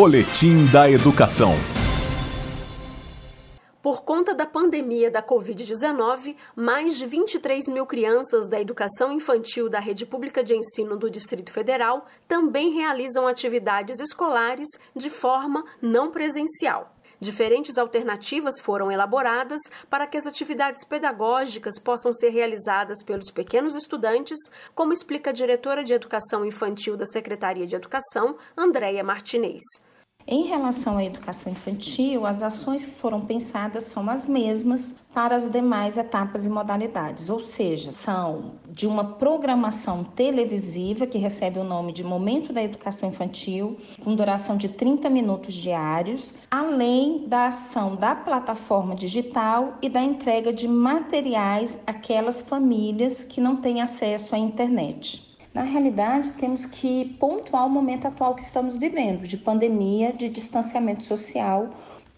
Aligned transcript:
Boletim 0.00 0.64
da 0.72 0.88
Educação. 0.88 1.54
Por 3.82 4.04
conta 4.04 4.32
da 4.32 4.46
pandemia 4.46 5.10
da 5.10 5.20
Covid-19, 5.20 6.36
mais 6.54 6.96
de 6.96 7.04
23 7.04 7.66
mil 7.66 7.84
crianças 7.84 8.46
da 8.46 8.60
educação 8.60 9.10
infantil 9.10 9.68
da 9.68 9.80
Rede 9.80 10.06
Pública 10.06 10.44
de 10.44 10.54
Ensino 10.54 10.96
do 10.96 11.10
Distrito 11.10 11.52
Federal 11.52 12.06
também 12.28 12.70
realizam 12.74 13.26
atividades 13.26 13.98
escolares 13.98 14.68
de 14.94 15.10
forma 15.10 15.64
não 15.82 16.12
presencial. 16.12 16.94
Diferentes 17.20 17.76
alternativas 17.76 18.60
foram 18.60 18.92
elaboradas 18.92 19.60
para 19.90 20.06
que 20.06 20.16
as 20.16 20.24
atividades 20.24 20.84
pedagógicas 20.84 21.78
possam 21.80 22.14
ser 22.14 22.28
realizadas 22.28 23.02
pelos 23.04 23.32
pequenos 23.32 23.74
estudantes, 23.74 24.38
como 24.72 24.92
explica 24.92 25.30
a 25.30 25.32
diretora 25.32 25.82
de 25.82 25.92
Educação 25.92 26.44
Infantil 26.44 26.96
da 26.96 27.06
Secretaria 27.06 27.66
de 27.66 27.74
Educação, 27.74 28.36
Andréia 28.56 29.02
Martinez. 29.02 29.62
Em 30.30 30.42
relação 30.42 30.98
à 30.98 31.04
educação 31.06 31.50
infantil, 31.50 32.26
as 32.26 32.42
ações 32.42 32.84
que 32.84 32.92
foram 32.92 33.22
pensadas 33.22 33.84
são 33.84 34.10
as 34.10 34.28
mesmas 34.28 34.94
para 35.14 35.34
as 35.34 35.50
demais 35.50 35.96
etapas 35.96 36.44
e 36.44 36.50
modalidades, 36.50 37.30
ou 37.30 37.40
seja, 37.40 37.92
são 37.92 38.52
de 38.68 38.86
uma 38.86 39.02
programação 39.02 40.04
televisiva 40.04 41.06
que 41.06 41.16
recebe 41.16 41.58
o 41.58 41.64
nome 41.64 41.94
de 41.94 42.04
Momento 42.04 42.52
da 42.52 42.62
Educação 42.62 43.08
Infantil, 43.08 43.78
com 44.04 44.14
duração 44.14 44.58
de 44.58 44.68
30 44.68 45.08
minutos 45.08 45.54
diários, 45.54 46.34
além 46.50 47.26
da 47.26 47.46
ação 47.46 47.96
da 47.96 48.14
plataforma 48.14 48.94
digital 48.94 49.78
e 49.80 49.88
da 49.88 50.02
entrega 50.02 50.52
de 50.52 50.68
materiais 50.68 51.80
àquelas 51.86 52.42
famílias 52.42 53.24
que 53.24 53.40
não 53.40 53.56
têm 53.56 53.80
acesso 53.80 54.34
à 54.34 54.38
internet. 54.38 55.26
Na 55.54 55.62
realidade, 55.62 56.30
temos 56.32 56.66
que 56.66 57.16
pontuar 57.18 57.66
o 57.66 57.70
momento 57.70 58.06
atual 58.06 58.34
que 58.34 58.42
estamos 58.42 58.76
vivendo, 58.76 59.22
de 59.26 59.36
pandemia, 59.36 60.12
de 60.12 60.28
distanciamento 60.28 61.04
social. 61.04 61.70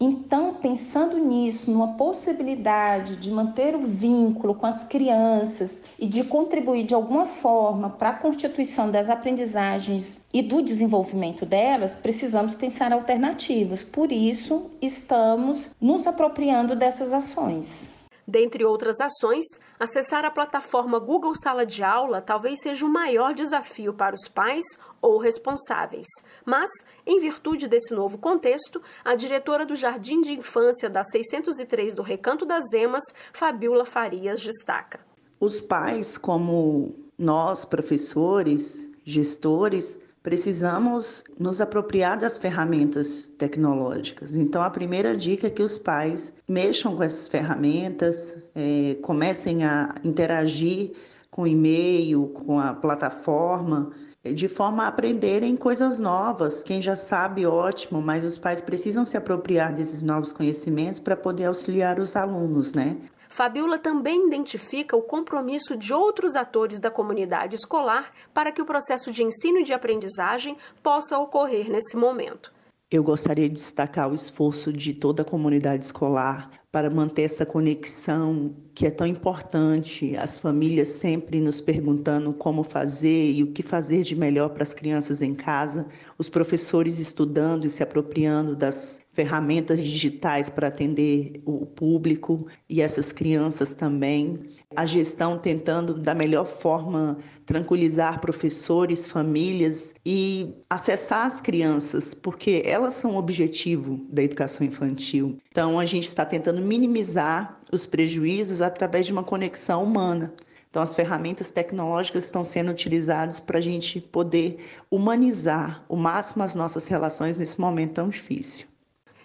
Então, 0.03 0.55
pensando 0.55 1.19
nisso, 1.19 1.69
numa 1.69 1.89
possibilidade 1.89 3.15
de 3.17 3.29
manter 3.29 3.75
o 3.75 3.85
vínculo 3.85 4.55
com 4.55 4.65
as 4.65 4.83
crianças 4.83 5.83
e 5.99 6.07
de 6.07 6.23
contribuir 6.23 6.83
de 6.83 6.95
alguma 6.95 7.27
forma 7.27 7.87
para 7.91 8.09
a 8.09 8.13
constituição 8.13 8.89
das 8.89 9.11
aprendizagens 9.11 10.19
e 10.33 10.41
do 10.41 10.59
desenvolvimento 10.63 11.45
delas, 11.45 11.93
precisamos 11.93 12.55
pensar 12.55 12.91
alternativas. 12.91 13.83
Por 13.83 14.11
isso, 14.11 14.71
estamos 14.81 15.69
nos 15.79 16.07
apropriando 16.07 16.75
dessas 16.75 17.13
ações. 17.13 18.00
Dentre 18.27 18.63
outras 18.63 18.99
ações, 18.99 19.45
acessar 19.79 20.23
a 20.25 20.31
plataforma 20.31 20.99
Google 20.99 21.33
Sala 21.35 21.65
de 21.65 21.83
Aula 21.83 22.21
talvez 22.21 22.61
seja 22.61 22.85
o 22.85 22.89
maior 22.89 23.33
desafio 23.33 23.93
para 23.93 24.15
os 24.15 24.27
pais 24.27 24.63
ou 25.01 25.17
responsáveis. 25.17 26.07
Mas, 26.45 26.69
em 27.05 27.19
virtude 27.19 27.67
desse 27.67 27.93
novo 27.93 28.17
contexto, 28.17 28.81
a 29.03 29.15
diretora 29.15 29.65
do 29.65 29.75
Jardim 29.75 30.21
de 30.21 30.33
Infância 30.33 30.89
da 30.89 31.03
603 31.03 31.93
do 31.93 32.01
Recanto 32.01 32.45
das 32.45 32.71
Emas, 32.73 33.03
Fabiola 33.33 33.85
Farias, 33.85 34.41
destaca. 34.41 34.99
Os 35.39 35.59
pais, 35.59 36.17
como 36.17 36.93
nós, 37.17 37.65
professores, 37.65 38.87
gestores, 39.03 39.99
precisamos 40.23 41.23
nos 41.39 41.59
apropriar 41.61 42.17
das 42.17 42.37
ferramentas 42.37 43.27
tecnológicas. 43.37 44.35
Então, 44.35 44.61
a 44.61 44.69
primeira 44.69 45.15
dica 45.15 45.47
é 45.47 45.49
que 45.49 45.63
os 45.63 45.77
pais 45.77 46.33
mexam 46.47 46.95
com 46.95 47.03
essas 47.03 47.27
ferramentas, 47.27 48.37
é, 48.53 48.95
comecem 49.01 49.63
a 49.63 49.95
interagir 50.03 50.91
com 51.29 51.47
e-mail, 51.47 52.27
com 52.27 52.59
a 52.59 52.73
plataforma, 52.73 53.91
de 54.23 54.47
forma 54.47 54.83
a 54.83 54.87
aprenderem 54.87 55.55
coisas 55.55 55.99
novas. 55.99 56.61
Quem 56.61 56.81
já 56.81 56.95
sabe, 56.95 57.45
ótimo, 57.45 58.01
mas 58.01 58.23
os 58.23 58.37
pais 58.37 58.61
precisam 58.61 59.03
se 59.03 59.17
apropriar 59.17 59.73
desses 59.73 60.03
novos 60.03 60.31
conhecimentos 60.31 60.99
para 60.99 61.15
poder 61.15 61.45
auxiliar 61.45 61.99
os 61.99 62.15
alunos, 62.15 62.73
né? 62.73 62.97
Fabiola 63.31 63.79
também 63.79 64.27
identifica 64.27 64.95
o 64.95 65.01
compromisso 65.01 65.77
de 65.77 65.93
outros 65.93 66.35
atores 66.35 66.79
da 66.81 66.91
comunidade 66.91 67.55
escolar 67.55 68.11
para 68.33 68.51
que 68.51 68.61
o 68.61 68.65
processo 68.65 69.09
de 69.09 69.23
ensino 69.23 69.59
e 69.59 69.63
de 69.63 69.73
aprendizagem 69.73 70.57
possa 70.83 71.17
ocorrer 71.17 71.69
nesse 71.69 71.95
momento. 71.95 72.53
Eu 72.91 73.01
gostaria 73.01 73.47
de 73.47 73.55
destacar 73.55 74.11
o 74.11 74.15
esforço 74.15 74.73
de 74.73 74.93
toda 74.93 75.21
a 75.21 75.25
comunidade 75.25 75.85
escolar 75.85 76.51
para 76.69 76.89
manter 76.89 77.23
essa 77.23 77.45
conexão 77.45 78.53
que 78.73 78.85
é 78.85 78.91
tão 78.91 79.07
importante, 79.07 80.15
as 80.17 80.37
famílias 80.37 80.89
sempre 80.89 81.39
nos 81.39 81.61
perguntando 81.61 82.33
como 82.33 82.63
fazer 82.63 83.31
e 83.31 83.43
o 83.43 83.51
que 83.51 83.63
fazer 83.63 84.03
de 84.03 84.15
melhor 84.15 84.49
para 84.49 84.63
as 84.63 84.73
crianças 84.73 85.21
em 85.21 85.33
casa, 85.33 85.85
os 86.17 86.29
professores 86.29 86.99
estudando 86.99 87.65
e 87.65 87.69
se 87.69 87.81
apropriando 87.81 88.55
das 88.55 89.00
ferramentas 89.13 89.83
digitais 89.83 90.49
para 90.49 90.67
atender 90.67 91.41
o 91.45 91.65
público 91.65 92.47
e 92.69 92.81
essas 92.81 93.11
crianças 93.11 93.73
também. 93.73 94.39
A 94.73 94.85
gestão 94.85 95.37
tentando 95.37 95.93
da 95.93 96.15
melhor 96.15 96.45
forma 96.45 97.17
tranquilizar 97.45 98.21
professores, 98.21 99.05
famílias 99.05 99.93
e 100.05 100.53
acessar 100.69 101.25
as 101.25 101.41
crianças, 101.41 102.13
porque 102.13 102.63
elas 102.65 102.95
são 102.95 103.15
o 103.15 103.17
objetivo 103.17 104.05
da 104.09 104.23
educação 104.23 104.65
infantil. 104.65 105.37
Então 105.51 105.77
a 105.77 105.85
gente 105.85 106.07
está 106.07 106.25
tentando 106.25 106.61
minimizar 106.61 107.59
os 107.71 107.85
prejuízos 107.85 108.61
através 108.61 109.05
de 109.05 109.11
uma 109.11 109.23
conexão 109.23 109.83
humana. 109.83 110.33
Então, 110.69 110.81
as 110.81 110.95
ferramentas 110.95 111.51
tecnológicas 111.51 112.23
estão 112.23 112.45
sendo 112.45 112.71
utilizadas 112.71 113.41
para 113.41 113.57
a 113.57 113.61
gente 113.61 113.99
poder 113.99 114.57
humanizar 114.89 115.83
o 115.89 115.97
máximo 115.97 116.43
as 116.43 116.55
nossas 116.55 116.87
relações 116.87 117.35
nesse 117.35 117.59
momento 117.59 117.95
tão 117.95 118.07
difícil. 118.07 118.70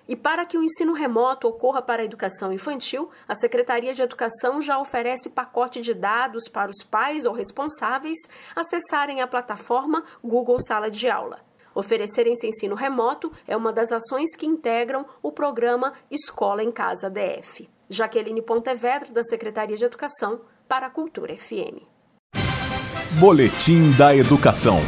E 0.08 0.14
para 0.14 0.46
que 0.46 0.56
o 0.56 0.62
ensino 0.62 0.92
remoto 0.92 1.48
ocorra 1.48 1.82
para 1.82 2.02
a 2.02 2.04
educação 2.04 2.52
infantil, 2.52 3.10
a 3.26 3.34
Secretaria 3.34 3.92
de 3.92 4.02
Educação 4.02 4.62
já 4.62 4.78
oferece 4.78 5.30
pacote 5.30 5.80
de 5.80 5.92
dados 5.92 6.48
para 6.48 6.70
os 6.70 6.84
pais 6.84 7.26
ou 7.26 7.32
responsáveis 7.32 8.18
acessarem 8.54 9.20
a 9.20 9.26
plataforma 9.26 10.04
Google 10.22 10.60
Sala 10.60 10.90
de 10.90 11.08
Aula. 11.08 11.40
Oferecer 11.74 12.26
esse 12.26 12.46
ensino 12.46 12.74
remoto 12.74 13.30
é 13.46 13.56
uma 13.56 13.72
das 13.72 13.92
ações 13.92 14.34
que 14.34 14.46
integram 14.46 15.04
o 15.22 15.30
programa 15.30 15.92
Escola 16.10 16.62
em 16.62 16.70
Casa 16.70 17.10
DF. 17.10 17.68
Jaqueline 17.90 18.42
Pontevedra, 18.42 19.12
da 19.12 19.22
Secretaria 19.22 19.76
de 19.76 19.84
Educação, 19.84 20.40
para 20.66 20.86
a 20.86 20.90
Cultura 20.90 21.36
FM. 21.36 21.82
Boletim 23.20 23.92
da 23.96 24.14
Educação. 24.16 24.78